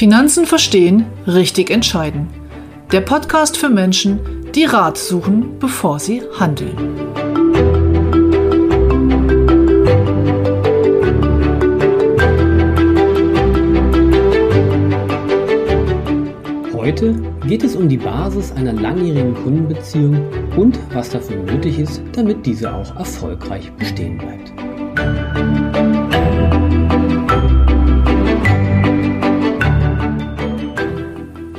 [0.00, 2.28] Finanzen verstehen, richtig entscheiden.
[2.90, 4.18] Der Podcast für Menschen,
[4.54, 6.74] die Rat suchen, bevor sie handeln.
[16.72, 17.14] Heute
[17.46, 20.24] geht es um die Basis einer langjährigen Kundenbeziehung
[20.56, 25.89] und was dafür nötig ist, damit diese auch erfolgreich bestehen bleibt.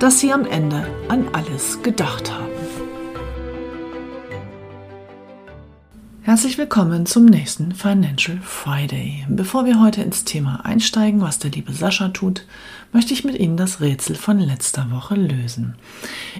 [0.00, 2.48] dass Sie am Ende an alles gedacht haben.
[6.22, 9.26] Herzlich willkommen zum nächsten Financial Friday.
[9.28, 12.46] Bevor wir heute ins Thema einsteigen, was der liebe Sascha tut,
[12.92, 15.74] möchte ich mit Ihnen das Rätsel von letzter Woche lösen.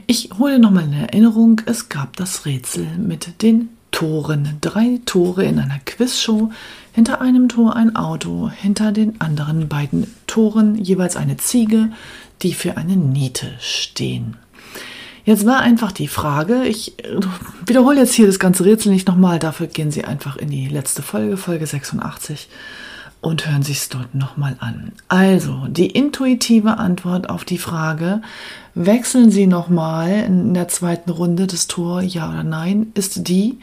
[0.07, 3.69] Ich hole nochmal in Erinnerung, es gab das Rätsel mit den
[4.01, 4.57] Toren.
[4.63, 6.51] Drei Tore in einer Quizshow.
[6.93, 11.91] Hinter einem Tor ein Auto, hinter den anderen beiden Toren jeweils eine Ziege,
[12.41, 14.39] die für eine Niete stehen.
[15.27, 16.95] Jetzt war einfach die Frage, ich
[17.67, 21.03] wiederhole jetzt hier das ganze Rätsel nicht nochmal, dafür gehen Sie einfach in die letzte
[21.03, 22.49] Folge, Folge 86
[23.21, 24.93] und hören sich es dort nochmal an.
[25.09, 28.23] Also, die intuitive Antwort auf die Frage,
[28.75, 33.59] wechseln Sie nochmal in der zweiten Runde das Tor, ja oder nein, ist die,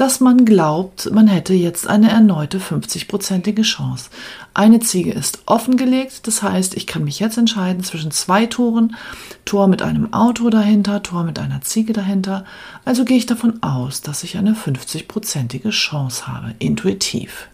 [0.00, 4.08] dass man glaubt, man hätte jetzt eine erneute 50-prozentige Chance.
[4.54, 8.96] Eine Ziege ist offengelegt, das heißt, ich kann mich jetzt entscheiden zwischen zwei Toren,
[9.44, 12.46] Tor mit einem Auto dahinter, Tor mit einer Ziege dahinter.
[12.86, 17.48] Also gehe ich davon aus, dass ich eine 50-prozentige Chance habe, intuitiv.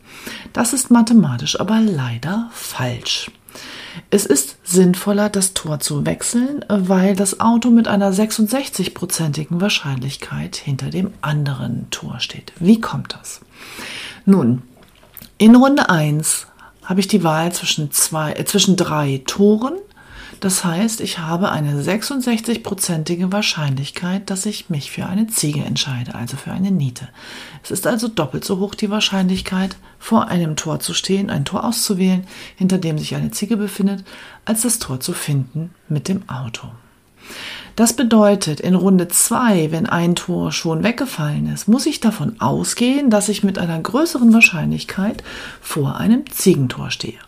[0.53, 3.29] Das ist mathematisch aber leider falsch.
[4.11, 10.91] Es ist sinnvoller, das Tor zu wechseln, weil das Auto mit einer 66-prozentigen Wahrscheinlichkeit hinter
[10.91, 12.53] dem anderen Tor steht.
[12.59, 13.41] Wie kommt das?
[14.25, 14.63] Nun,
[15.39, 16.47] in Runde 1
[16.85, 19.75] habe ich die Wahl zwischen, zwei, äh, zwischen drei Toren
[20.41, 26.37] das heißt, ich habe eine 66-prozentige Wahrscheinlichkeit, dass ich mich für eine Ziege entscheide, also
[26.37, 27.09] für eine Niete.
[27.63, 31.65] Es ist also doppelt so hoch die Wahrscheinlichkeit, vor einem Tor zu stehen, ein Tor
[31.65, 32.27] auszuwählen,
[32.57, 34.05] hinter dem sich eine Ziege befindet,
[34.45, 36.69] als das Tor zu finden mit dem Auto.
[37.75, 43.11] Das bedeutet, in Runde 2, wenn ein Tor schon weggefallen ist, muss ich davon ausgehen,
[43.11, 45.23] dass ich mit einer größeren Wahrscheinlichkeit
[45.61, 47.19] vor einem Ziegentor stehe.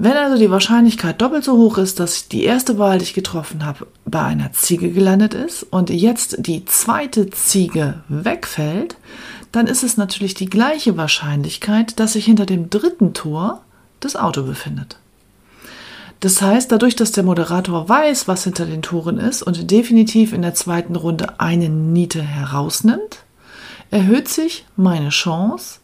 [0.00, 3.64] Wenn also die Wahrscheinlichkeit doppelt so hoch ist, dass die erste Wahl, die ich getroffen
[3.64, 8.96] habe, bei einer Ziege gelandet ist und jetzt die zweite Ziege wegfällt,
[9.50, 13.62] dann ist es natürlich die gleiche Wahrscheinlichkeit, dass sich hinter dem dritten Tor
[13.98, 14.98] das Auto befindet.
[16.20, 20.42] Das heißt, dadurch, dass der Moderator weiß, was hinter den Toren ist und definitiv in
[20.42, 23.24] der zweiten Runde eine Niete herausnimmt,
[23.90, 25.80] erhöht sich meine Chance,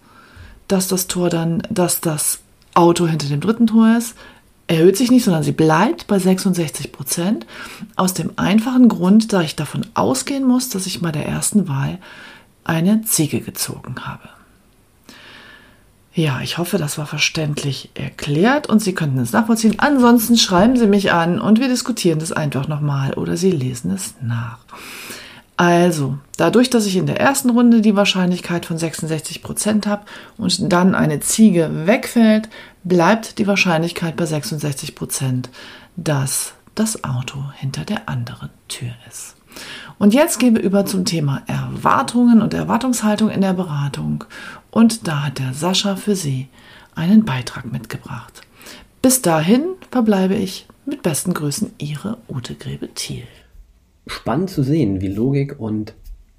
[0.69, 2.41] dass das Tor dann, dass das
[2.75, 4.15] Auto hinter dem dritten Tor ist,
[4.67, 7.47] erhöht sich nicht, sondern sie bleibt bei 66 Prozent.
[7.97, 11.99] Aus dem einfachen Grund, da ich davon ausgehen muss, dass ich bei der ersten Wahl
[12.65, 14.29] eine Ziege gezogen habe.
[16.15, 19.75] Ja, ich hoffe, das war verständlich erklärt und Sie könnten es nachvollziehen.
[19.79, 24.15] Ansonsten schreiben Sie mich an und wir diskutieren das einfach nochmal oder Sie lesen es
[24.23, 24.59] nach.
[25.57, 30.05] Also, dadurch, dass ich in der ersten Runde die Wahrscheinlichkeit von 66 Prozent habe
[30.37, 32.49] und dann eine Ziege wegfällt,
[32.83, 35.51] bleibt die Wahrscheinlichkeit bei 66%, Prozent,
[35.97, 39.37] dass das Auto hinter der anderen Tür ist.
[39.99, 44.25] Und jetzt gehen wir über zum Thema Erwartungen und Erwartungshaltung in der Beratung.
[44.73, 46.49] Und da hat der Sascha für Sie
[46.97, 48.43] einen Beitrag mitgebracht.
[49.03, 49.63] Bis dahin
[49.93, 53.29] verbleibe ich mit besten Grüßen Ihre Ute Grebe-Thiel
[54.07, 55.95] spannend zu sehen, wie Logik und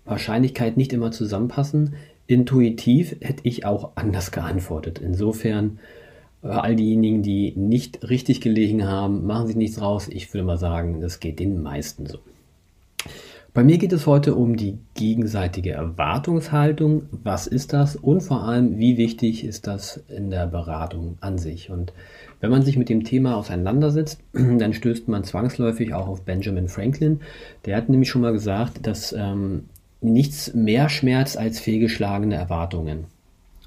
[0.06, 1.95] Wahrscheinlichkeit nicht immer zusammenpassen.
[2.27, 5.00] Intuitiv hätte ich auch anders geantwortet.
[5.00, 5.79] Insofern,
[6.44, 10.07] äh, all diejenigen, die nicht richtig gelegen haben, machen sich nichts raus.
[10.07, 12.19] Ich würde mal sagen, das geht den meisten so.
[13.56, 17.04] Bei mir geht es heute um die gegenseitige Erwartungshaltung.
[17.24, 17.96] Was ist das?
[17.96, 21.69] Und vor allem, wie wichtig ist das in der Beratung an sich?
[21.69, 21.94] Und
[22.42, 27.22] wenn man sich mit dem Thema auseinandersetzt, dann stößt man zwangsläufig auch auf Benjamin Franklin.
[27.63, 29.69] Der hat nämlich schon mal gesagt, dass ähm,
[30.02, 33.06] nichts mehr schmerzt als fehlgeschlagene Erwartungen.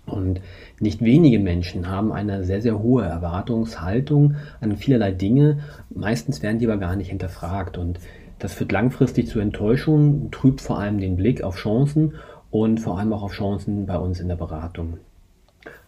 [0.05, 0.43] Und
[0.81, 5.61] nicht wenige Menschen haben eine sehr, sehr hohe Erwartungshaltung an vielerlei Dinge.
[5.88, 7.79] Meistens werden die aber gar nicht hinterfragt.
[7.79, 7.99] Und
[8.38, 12.14] das führt langfristig zu Enttäuschungen, trübt vor allem den Blick auf Chancen
[12.50, 14.99] und vor allem auch auf Chancen bei uns in der Beratung.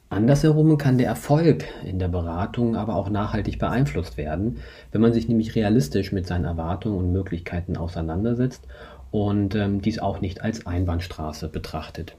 [0.09, 4.59] Andersherum kann der Erfolg in der Beratung aber auch nachhaltig beeinflusst werden,
[4.91, 8.67] wenn man sich nämlich realistisch mit seinen Erwartungen und Möglichkeiten auseinandersetzt
[9.13, 12.17] und ähm, dies auch nicht als Einbahnstraße betrachtet.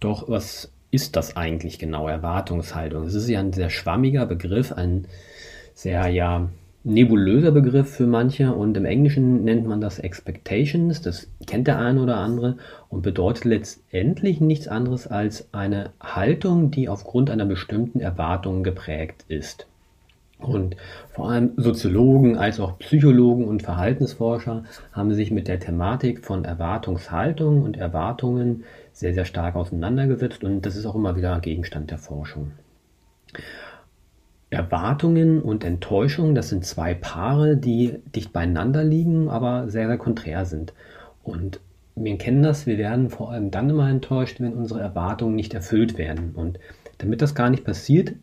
[0.00, 3.04] Doch was ist das eigentlich genau, Erwartungshaltung?
[3.04, 5.06] Es ist ja ein sehr schwammiger Begriff, ein
[5.74, 6.48] sehr ja
[6.84, 12.02] nebulöser Begriff für manche und im Englischen nennt man das Expectations, das kennt der eine
[12.02, 12.58] oder andere
[12.90, 19.66] und bedeutet letztendlich nichts anderes als eine Haltung, die aufgrund einer bestimmten Erwartung geprägt ist.
[20.38, 20.76] Und
[21.08, 27.62] vor allem Soziologen als auch Psychologen und Verhaltensforscher haben sich mit der Thematik von Erwartungshaltung
[27.62, 32.52] und Erwartungen sehr, sehr stark auseinandergesetzt und das ist auch immer wieder Gegenstand der Forschung.
[34.54, 40.44] Erwartungen und Enttäuschung, das sind zwei Paare, die dicht beieinander liegen, aber sehr, sehr konträr
[40.44, 40.72] sind.
[41.22, 41.60] Und
[41.96, 45.98] wir kennen das, wir werden vor allem dann immer enttäuscht, wenn unsere Erwartungen nicht erfüllt
[45.98, 46.32] werden.
[46.34, 46.58] Und
[46.98, 48.14] damit das gar nicht passiert,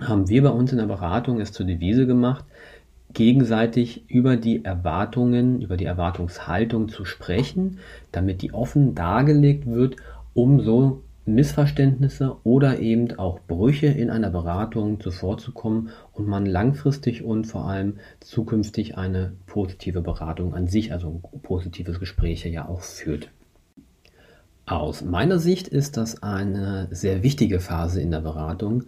[0.00, 2.44] haben wir bei uns in der Beratung es zur Devise gemacht,
[3.12, 7.78] gegenseitig über die Erwartungen, über die Erwartungshaltung zu sprechen,
[8.12, 9.96] damit die offen dargelegt wird,
[10.32, 17.46] um so Missverständnisse oder eben auch Brüche in einer Beratung zuvorzukommen und man langfristig und
[17.46, 23.30] vor allem zukünftig eine positive Beratung an sich, also positives Gespräche ja auch führt.
[24.66, 28.84] Aus meiner Sicht ist das eine sehr wichtige Phase in der Beratung.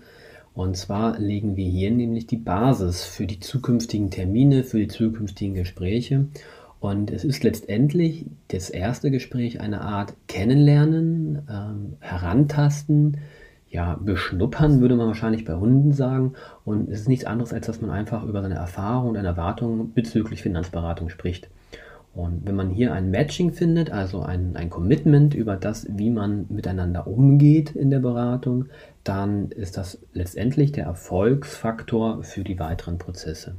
[0.55, 5.55] Und zwar legen wir hier nämlich die Basis für die zukünftigen Termine, für die zukünftigen
[5.55, 6.27] Gespräche.
[6.83, 13.19] Und es ist letztendlich das erste Gespräch eine Art Kennenlernen, ähm, Herantasten,
[13.71, 16.33] ja, beschnuppern, würde man wahrscheinlich bei Hunden sagen.
[16.65, 20.43] Und es ist nichts anderes, als dass man einfach über seine Erfahrungen und Erwartungen bezüglich
[20.43, 21.49] Finanzberatung spricht.
[22.15, 26.47] Und wenn man hier ein Matching findet, also ein, ein Commitment über das, wie man
[26.49, 28.67] miteinander umgeht in der Beratung,
[29.05, 33.55] dann ist das letztendlich der Erfolgsfaktor für die weiteren Prozesse.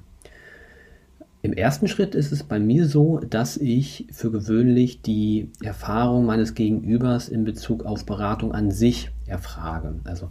[1.43, 6.53] Im ersten Schritt ist es bei mir so, dass ich für gewöhnlich die Erfahrung meines
[6.53, 9.95] Gegenübers in Bezug auf Beratung an sich erfrage.
[10.05, 10.29] Also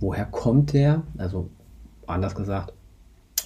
[0.00, 1.02] woher kommt der?
[1.16, 1.48] Also
[2.06, 2.74] anders gesagt,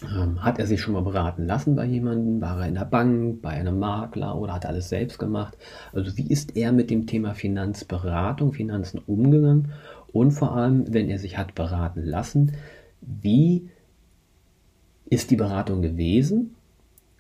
[0.02, 2.40] ähm, hat er sich schon mal beraten lassen bei jemandem?
[2.40, 5.56] War er in der Bank, bei einem Makler oder hat er alles selbst gemacht?
[5.92, 9.70] Also wie ist er mit dem Thema Finanzberatung, Finanzen umgegangen?
[10.12, 12.54] Und vor allem, wenn er sich hat beraten lassen,
[13.00, 13.68] wie
[15.08, 16.56] ist die Beratung gewesen?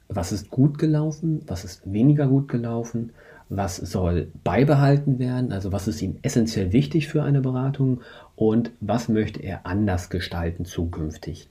[0.08, 3.12] Was ist gut gelaufen, was ist weniger gut gelaufen,
[3.48, 8.00] was soll beibehalten werden, also was ist ihm essentiell wichtig für eine Beratung?
[8.36, 11.48] Und was möchte er anders gestalten zukünftig.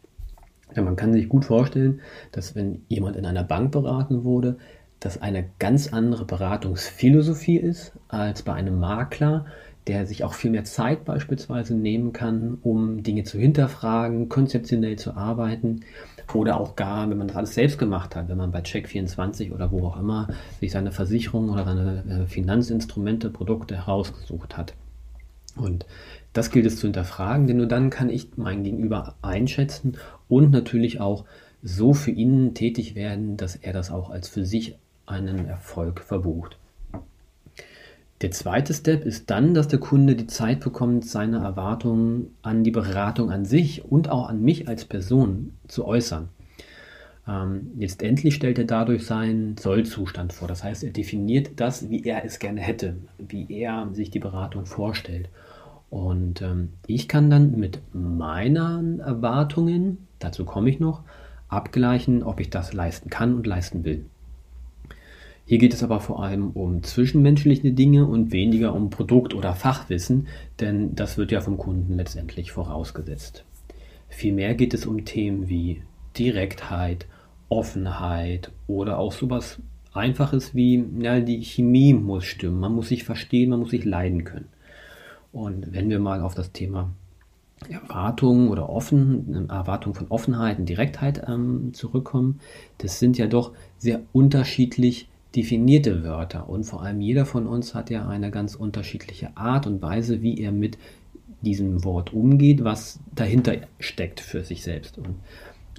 [0.76, 2.02] Ja, man kann sich gut vorstellen,
[2.32, 4.58] dass wenn jemand in einer Bank beraten wurde,
[5.00, 9.46] das eine ganz andere Beratungsphilosophie ist als bei einem Makler,
[9.88, 15.16] der sich auch viel mehr Zeit beispielsweise nehmen kann, um Dinge zu hinterfragen, konzeptionell zu
[15.16, 15.82] arbeiten
[16.34, 19.72] oder auch gar, wenn man das alles selbst gemacht hat, wenn man bei Check24 oder
[19.72, 20.28] wo auch immer
[20.60, 24.74] sich seine Versicherung oder seine äh, Finanzinstrumente, Produkte herausgesucht hat.
[25.56, 25.86] Und
[26.34, 31.00] das gilt es zu hinterfragen, denn nur dann kann ich mein Gegenüber einschätzen und natürlich
[31.00, 31.26] auch
[31.62, 36.58] so für ihn tätig werden, dass er das auch als für sich einen Erfolg verbucht.
[38.24, 42.72] Der zweite Step ist dann, dass der Kunde die Zeit bekommt, seine Erwartungen an die
[42.72, 46.30] Beratung an sich und auch an mich als Person zu äußern.
[47.28, 50.48] Ähm, letztendlich stellt er dadurch seinen Sollzustand vor.
[50.48, 54.66] Das heißt, er definiert das, wie er es gerne hätte, wie er sich die Beratung
[54.66, 55.28] vorstellt.
[55.90, 61.04] Und ähm, ich kann dann mit meinen Erwartungen, dazu komme ich noch,
[61.50, 64.06] abgleichen, ob ich das leisten kann und leisten will.
[65.46, 70.28] Hier geht es aber vor allem um zwischenmenschliche Dinge und weniger um Produkt- oder Fachwissen,
[70.60, 73.44] denn das wird ja vom Kunden letztendlich vorausgesetzt.
[74.08, 75.82] Vielmehr geht es um Themen wie
[76.18, 77.08] Direktheit,
[77.50, 79.60] Offenheit oder auch sowas
[79.94, 84.24] Einfaches wie, ja, die Chemie muss stimmen, man muss sich verstehen, man muss sich leiden
[84.24, 84.48] können.
[85.32, 86.92] Und wenn wir mal auf das Thema
[87.70, 92.40] Erwartung oder offen, Erwartung von Offenheit und Direktheit ähm, zurückkommen,
[92.78, 97.90] das sind ja doch sehr unterschiedlich definierte Wörter und vor allem jeder von uns hat
[97.90, 100.78] ja eine ganz unterschiedliche Art und Weise, wie er mit
[101.42, 104.98] diesem Wort umgeht, was dahinter steckt für sich selbst.
[104.98, 105.16] Und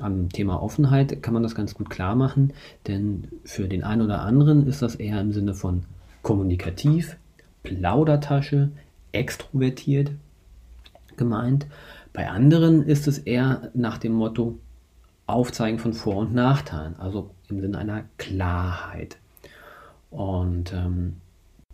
[0.00, 2.52] am Thema Offenheit kann man das ganz gut klar machen,
[2.86, 5.84] denn für den einen oder anderen ist das eher im Sinne von
[6.22, 7.16] kommunikativ,
[7.62, 8.70] Plaudertasche,
[9.12, 10.10] extrovertiert
[11.16, 11.66] gemeint.
[12.12, 14.58] Bei anderen ist es eher nach dem Motto
[15.26, 19.16] Aufzeigen von Vor- und Nachteilen, also im Sinne einer Klarheit.
[20.14, 21.16] Und ähm,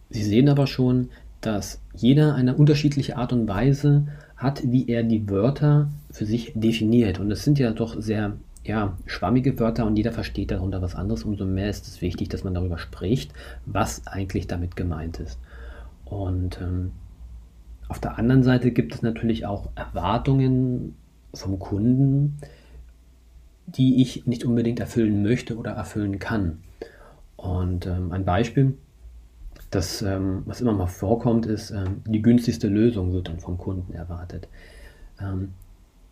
[0.08, 1.10] Sie sehen aber schon,
[1.42, 4.06] dass jeder eine unterschiedliche Art und Weise
[4.36, 7.20] hat, wie er die Wörter für sich definiert.
[7.20, 8.32] Und es sind ja doch sehr
[8.64, 11.24] ja, schwammige Wörter und jeder versteht darunter was anderes.
[11.24, 13.32] Umso mehr ist es wichtig, dass man darüber spricht,
[13.66, 15.38] was eigentlich damit gemeint ist.
[16.06, 16.92] Und ähm,
[17.88, 20.96] auf der anderen Seite gibt es natürlich auch Erwartungen
[21.34, 22.38] vom Kunden,
[23.66, 26.58] die ich nicht unbedingt erfüllen möchte oder erfüllen kann.
[27.40, 28.74] Und ähm, ein Beispiel,
[29.70, 33.94] das, ähm, was immer mal vorkommt, ist, ähm, die günstigste Lösung wird dann vom Kunden
[33.94, 34.46] erwartet.
[35.20, 35.50] Ähm,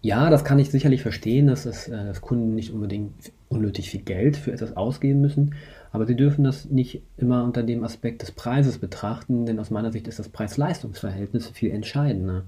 [0.01, 3.13] ja, das kann ich sicherlich verstehen, dass, es, äh, dass Kunden nicht unbedingt
[3.51, 5.55] unnötig viel Geld für etwas ausgeben müssen,
[5.93, 9.93] aber sie dürfen das nicht immer unter dem Aspekt des Preises betrachten, denn aus meiner
[9.93, 12.45] Sicht ist das Preis-Leistungs-Verhältnis viel entscheidender.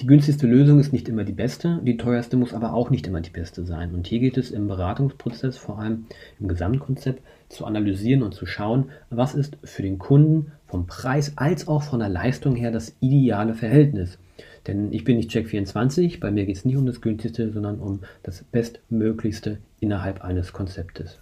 [0.00, 3.20] Die günstigste Lösung ist nicht immer die beste, die teuerste muss aber auch nicht immer
[3.20, 3.94] die beste sein.
[3.94, 6.06] Und hier geht es im Beratungsprozess, vor allem
[6.40, 7.22] im Gesamtkonzept,
[7.52, 12.00] zu analysieren und zu schauen, was ist für den Kunden vom Preis als auch von
[12.00, 14.18] der Leistung her das ideale Verhältnis.
[14.66, 18.00] Denn ich bin nicht Check24, bei mir geht es nicht um das günstigste, sondern um
[18.22, 21.18] das bestmöglichste innerhalb eines Konzeptes.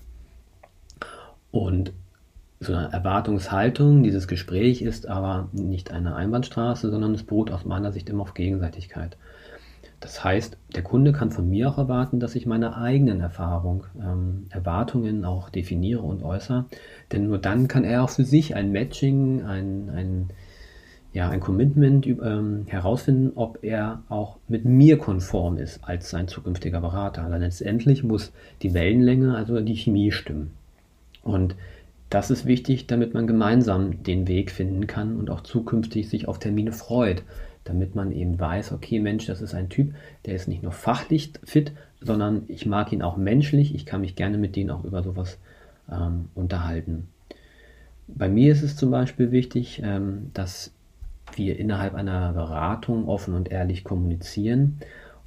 [1.51, 1.93] Und
[2.61, 7.91] so eine Erwartungshaltung, dieses Gespräch ist aber nicht eine Einbahnstraße, sondern es beruht aus meiner
[7.91, 9.17] Sicht immer auf Gegenseitigkeit.
[10.00, 14.47] Das heißt, der Kunde kann von mir auch erwarten, dass ich meine eigenen Erfahrungen, ähm,
[14.49, 16.64] Erwartungen auch definiere und äußere.
[17.12, 20.30] Denn nur dann kann er auch für sich ein Matching, ein, ein
[21.12, 26.80] ja, ein Commitment ähm, herausfinden, ob er auch mit mir konform ist als sein zukünftiger
[26.80, 27.25] Berater.
[27.25, 30.52] Also letztendlich muss die Wellenlänge, also die Chemie stimmen.
[31.23, 31.57] Und
[32.11, 36.38] das ist wichtig, damit man gemeinsam den Weg finden kann und auch zukünftig sich auf
[36.38, 37.25] Termine freut,
[37.64, 39.95] damit man eben weiß, okay, Mensch, das ist ein Typ,
[40.26, 44.17] der ist nicht nur fachlich fit, sondern ich mag ihn auch menschlich, ich kann mich
[44.17, 45.38] gerne mit denen auch über sowas
[45.90, 47.09] ähm, unterhalten.
[48.09, 50.73] Bei mir ist es zum Beispiel wichtig, ähm, dass
[51.37, 54.81] wir innerhalb einer Beratung offen und ehrlich kommunizieren.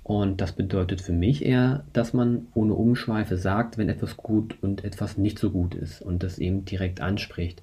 [0.04, 4.84] Und das bedeutet für mich eher, dass man ohne Umschweife sagt, wenn etwas gut und
[4.84, 7.62] etwas nicht so gut ist und das eben direkt anspricht.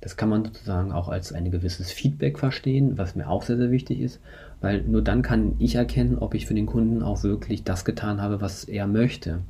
[0.00, 3.70] Das kann man sozusagen auch als ein gewisses Feedback verstehen, was mir auch sehr, sehr
[3.70, 4.20] wichtig ist,
[4.60, 8.20] weil nur dann kann ich erkennen, ob ich für den Kunden auch wirklich das getan
[8.20, 9.40] habe, was er möchte.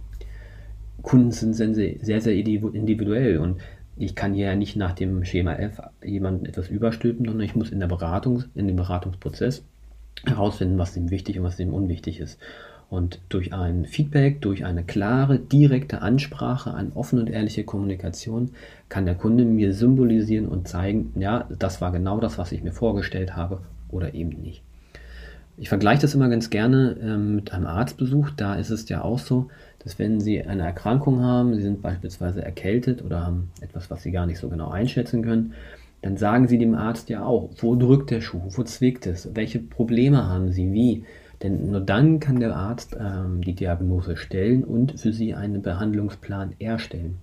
[1.02, 3.60] Kunden sind sehr, sehr individuell und
[3.96, 7.70] ich kann hier ja nicht nach dem Schema F jemandem etwas überstülpen, sondern ich muss
[7.70, 9.64] in der Beratung, in dem Beratungsprozess
[10.24, 12.38] herausfinden, was ihm wichtig und was ihm unwichtig ist.
[12.90, 18.50] Und durch ein Feedback, durch eine klare, direkte Ansprache, eine offene und ehrliche Kommunikation
[18.88, 22.72] kann der Kunde mir symbolisieren und zeigen, ja, das war genau das, was ich mir
[22.72, 24.62] vorgestellt habe oder eben nicht.
[25.56, 28.30] Ich vergleiche das immer ganz gerne äh, mit einem Arztbesuch.
[28.30, 32.42] Da ist es ja auch so, dass wenn Sie eine Erkrankung haben, Sie sind beispielsweise
[32.42, 35.52] erkältet oder haben etwas, was Sie gar nicht so genau einschätzen können,
[36.02, 39.60] dann sagen Sie dem Arzt ja auch, wo drückt der Schuh, wo zwickt es, welche
[39.60, 41.04] Probleme haben Sie, wie.
[41.42, 46.54] Denn nur dann kann der Arzt ähm, die Diagnose stellen und für Sie einen Behandlungsplan
[46.58, 47.18] erstellen.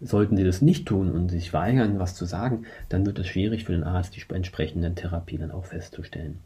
[0.00, 3.64] Sollten Sie das nicht tun und sich weigern, was zu sagen, dann wird es schwierig
[3.64, 6.38] für den Arzt, die entsprechenden Therapien dann auch festzustellen.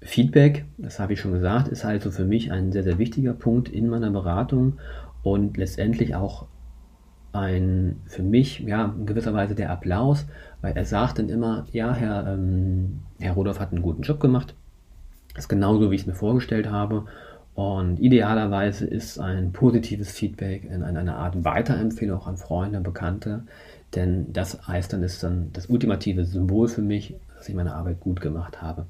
[0.00, 3.68] Feedback, das habe ich schon gesagt, ist also für mich ein sehr, sehr wichtiger Punkt
[3.68, 4.78] in meiner Beratung
[5.22, 6.46] und letztendlich auch
[7.32, 10.26] ein für mich ja in gewisser Weise der Applaus,
[10.60, 14.54] weil er sagt dann immer, ja, Herr, ähm, Herr Rudolph hat einen guten Job gemacht.
[15.36, 17.04] Ist genauso, wie ich es mir vorgestellt habe.
[17.54, 23.42] Und idealerweise ist ein positives Feedback in einer Art Weiterempfehlung auch an Freunde, Bekannte,
[23.96, 27.98] denn das heißt dann, ist dann das ultimative Symbol für mich, dass ich meine Arbeit
[27.98, 28.86] gut gemacht habe.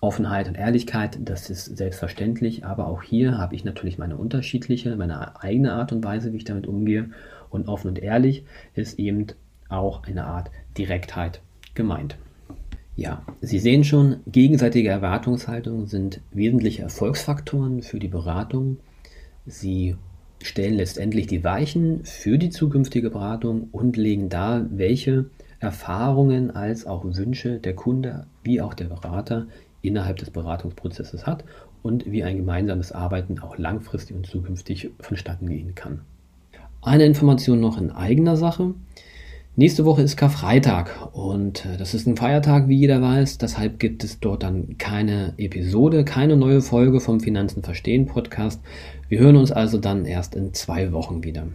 [0.00, 5.40] Offenheit und Ehrlichkeit, das ist selbstverständlich, aber auch hier habe ich natürlich meine unterschiedliche, meine
[5.40, 7.10] eigene Art und Weise, wie ich damit umgehe.
[7.52, 8.44] Und offen und ehrlich
[8.74, 9.28] ist eben
[9.68, 11.40] auch eine Art Direktheit
[11.74, 12.16] gemeint.
[12.96, 18.78] Ja, Sie sehen schon, gegenseitige Erwartungshaltungen sind wesentliche Erfolgsfaktoren für die Beratung.
[19.46, 19.96] Sie
[20.42, 25.26] stellen letztendlich die Weichen für die zukünftige Beratung und legen dar, welche
[25.60, 29.46] Erfahrungen als auch Wünsche der Kunde wie auch der Berater
[29.80, 31.44] innerhalb des Beratungsprozesses hat
[31.82, 36.00] und wie ein gemeinsames Arbeiten auch langfristig und zukünftig vonstatten gehen kann.
[36.84, 38.74] Eine Information noch in eigener Sache.
[39.54, 43.38] Nächste Woche ist Karfreitag und äh, das ist ein Feiertag, wie jeder weiß.
[43.38, 48.60] Deshalb gibt es dort dann keine Episode, keine neue Folge vom Finanzen verstehen Podcast.
[49.08, 51.46] Wir hören uns also dann erst in zwei Wochen wieder.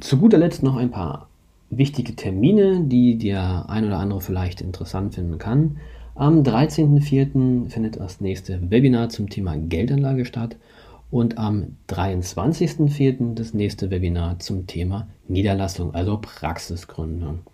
[0.00, 1.28] Zu guter Letzt noch ein paar
[1.68, 5.76] wichtige Termine, die der ein oder andere vielleicht interessant finden kann.
[6.14, 7.68] Am 13.04.
[7.68, 10.56] findet das nächste Webinar zum Thema Geldanlage statt
[11.14, 13.34] und am 23.04.
[13.34, 17.44] das nächste Webinar zum Thema Niederlassung, also Praxisgründung.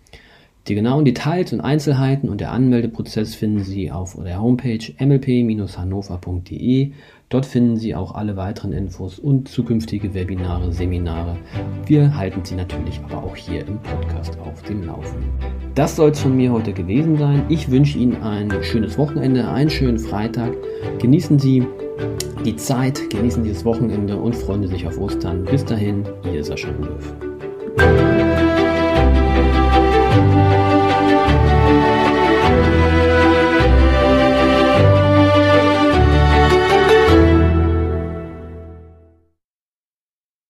[0.67, 6.91] Die genauen Details und Einzelheiten und der Anmeldeprozess finden Sie auf der Homepage mlp-hannover.de.
[7.29, 11.37] Dort finden Sie auch alle weiteren Infos und zukünftige Webinare, Seminare.
[11.87, 15.29] Wir halten Sie natürlich aber auch hier im Podcast auf dem Laufenden.
[15.73, 17.43] Das soll es von mir heute gewesen sein.
[17.49, 20.53] Ich wünsche Ihnen ein schönes Wochenende, einen schönen Freitag.
[20.99, 21.65] Genießen Sie
[22.45, 25.43] die Zeit, genießen dieses Wochenende und freuen Sie sich auf Ostern.
[25.45, 27.30] Bis dahin, Ihr Sascha Löw.